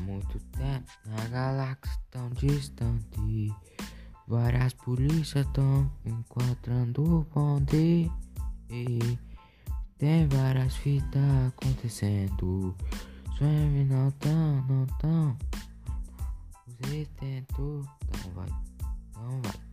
na 0.00 1.28
galáxia 1.28 2.00
tão 2.10 2.30
distante. 2.30 3.54
Várias 4.26 4.74
polícias 4.74 5.46
estão 5.46 5.90
encontrando 6.04 7.02
o 7.02 7.24
bonde. 7.32 8.10
E 8.70 9.18
tem 9.98 10.28
várias 10.28 10.76
fitas 10.76 11.48
acontecendo. 11.48 12.76
Swim 13.36 13.84
não 13.84 14.10
tão, 14.12 14.62
não 14.66 14.86
tão. 14.98 15.36
Você 16.66 17.08
tentou, 17.16 17.82
então 18.02 18.32
vai, 18.32 18.48
então 19.10 19.40
vai. 19.42 19.68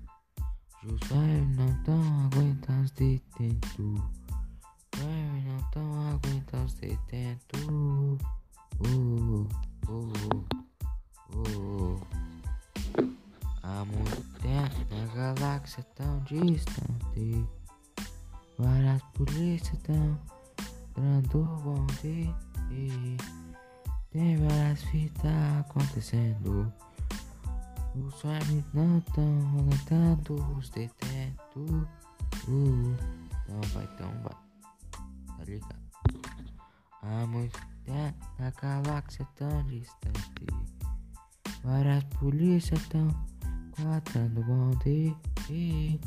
Os 0.85 1.09
não 1.55 1.83
tão 1.83 2.25
aguentando 2.25 2.89
de 2.95 3.19
tento. 3.37 4.09
Swim 4.95 5.43
não 5.45 5.71
tão 5.71 6.09
aguentando 6.09 6.71
de 6.75 6.97
tento. 7.07 7.57
Uh, 7.71 8.17
uh, 8.87 9.47
uh. 9.89 10.13
Muito 13.95 14.39
tempo 14.39 14.95
na 14.95 15.33
galáxia 15.33 15.83
tão 15.95 16.19
distante. 16.23 17.45
Várias 18.57 19.01
polícias 19.13 19.73
estão 19.73 20.19
dando 20.95 21.85
e 22.71 23.17
tem 24.11 24.37
várias 24.37 24.81
fitas 24.85 25.31
acontecendo. 25.59 26.71
Os 27.95 28.23
homens 28.23 28.65
não 28.73 28.97
estão 28.99 29.57
aumentando 29.57 30.35
os 30.57 30.69
detentos. 30.69 31.69
Uh, 32.47 32.95
não 33.47 33.61
vai, 33.73 33.83
então 33.93 34.11
vai. 34.21 35.37
Tá 35.37 35.43
ligado? 35.45 35.75
Há 37.01 37.27
muito 37.27 37.59
tempo 37.83 38.25
na 38.39 38.51
galáxia 38.51 39.27
tão 39.35 39.63
distante. 39.63 40.45
Várias 41.63 42.03
polícias 42.05 42.81
estão 43.75 43.85
quadrando 43.85 44.43
bonde 44.43 45.15
e 45.49 45.99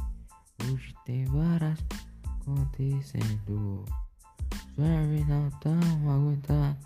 hoje 0.65 0.95
tem 1.05 1.25
várias 1.27 1.79
acontecendo. 2.25 3.85
Jerry 4.77 5.25
não 5.25 5.51
tão 5.61 5.79
aguentando. 6.11 6.79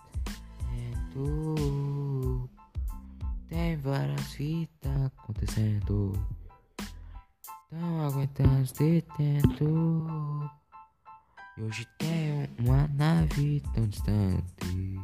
Tem 3.48 3.76
várias 3.76 4.32
fitas 4.32 5.06
acontecendo. 5.06 6.12
Tão 7.70 8.06
aguentando 8.06 8.64
de 8.64 9.02
tento. 9.16 10.50
E 11.56 11.62
hoje 11.62 11.86
tem 11.98 12.48
uma 12.58 12.88
nave 12.88 13.62
tão 13.74 13.86
distante. 13.86 15.00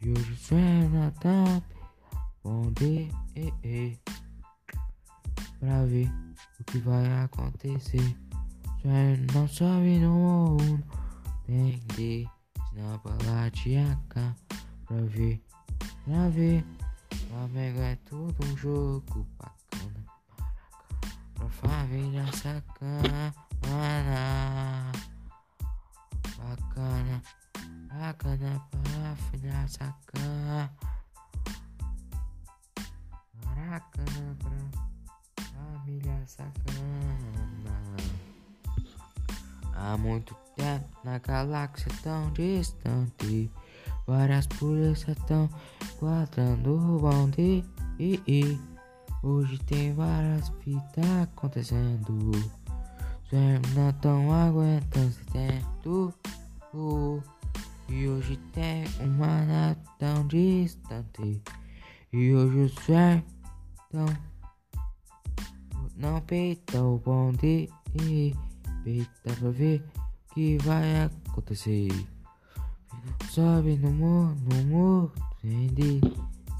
E 0.00 0.10
hoje 0.10 0.32
o 0.32 0.36
sonho 0.36 0.88
não 0.90 1.10
tá 1.12 1.62
onde 2.44 3.10
é, 3.34 3.52
é, 3.64 3.96
pra 5.58 5.84
ver 5.84 6.10
o 6.60 6.64
que 6.64 6.78
vai 6.78 7.22
acontecer. 7.22 8.16
Sonho 8.82 9.26
não 9.34 9.48
sobe 9.48 9.98
no 9.98 10.56
mundo, 10.56 10.84
tem 11.46 11.78
que 11.88 12.28
senão 12.70 12.98
pra 12.98 13.16
cá 14.08 14.34
pra 14.86 14.96
ver, 15.02 15.42
pra 16.04 16.28
ver. 16.28 16.64
Flamengo 17.28 17.80
é 17.80 17.96
tudo 18.04 18.46
um 18.46 18.56
jogo 18.56 19.26
bacana, 19.38 20.04
pra 21.34 21.48
família 21.48 22.24
sacana, 22.32 23.34
bacana, 26.38 27.22
bacana 27.90 28.62
pra 28.70 29.16
filha 29.16 29.68
sacana, 29.68 30.70
bacana 33.44 34.36
pra 34.38 34.55
família 36.26 36.28
sacana. 36.28 37.96
Há 39.74 39.96
muito 39.96 40.34
tempo 40.56 40.88
na 41.04 41.18
galáxia 41.18 41.90
tão 42.02 42.30
distante, 42.32 43.50
várias 44.06 44.46
polícias 44.46 45.16
estão 45.16 45.48
guardando 46.00 46.74
o 46.74 46.98
bonde. 46.98 47.64
E, 47.98 48.20
e, 48.26 48.60
hoje 49.22 49.58
tem 49.64 49.94
várias 49.94 50.48
fitas 50.60 51.04
acontecendo. 51.22 52.30
Os 52.30 53.74
não 53.74 53.92
tão 53.94 54.32
aguentando 54.32 55.08
esse 55.08 55.24
tempo. 55.26 56.12
E 57.88 58.08
hoje 58.08 58.36
tem 58.52 58.84
uma 59.00 59.76
tão 59.98 60.26
distante. 60.26 61.42
E 62.12 62.34
hoje 62.34 62.58
os 62.58 62.74
tão 63.90 64.06
não 65.96 66.20
peita 66.20 66.82
o 66.82 66.98
bonde. 66.98 67.68
E, 68.00 68.34
Eita 68.86 69.34
pra 69.40 69.50
ver 69.50 69.84
o 70.30 70.34
que 70.34 70.58
vai 70.58 71.02
acontecer. 71.02 71.88
Sobe 73.28 73.76
no 73.76 73.90
morro, 73.90 74.36
no 74.44 74.64
morro, 74.66 75.12
vende. 75.42 76.00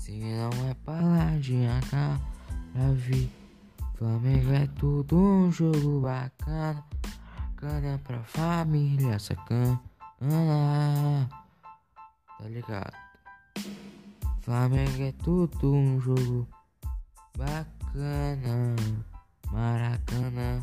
Se 0.01 0.19
não 0.19 0.51
é 0.69 0.75
pra 0.75 1.01
lá 1.01 1.39
de 1.39 1.55
cá 1.89 2.21
pra 2.73 2.91
ver. 2.91 3.31
Flamengo 3.95 4.53
é 4.53 4.67
tudo 4.67 5.17
um 5.17 5.53
jogo 5.53 6.01
bacana. 6.01 6.85
Bacana 7.55 8.01
pra 8.03 8.25
família 8.25 9.21
sacana. 9.21 9.81
Tá 12.39 12.49
ligado? 12.49 12.93
Flamengo 14.41 15.03
é 15.03 15.13
tudo 15.13 15.73
um 15.73 16.01
jogo 16.01 16.49
bacana. 17.37 18.77
Maracanã 19.57 20.63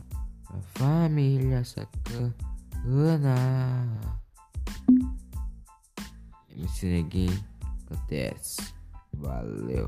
a 0.53 0.61
família 0.77 1.63
sacana. 1.63 2.35
MC 6.55 6.85
Neguinho, 6.85 7.43
acontece. 7.87 8.61
Valeu. 9.13 9.87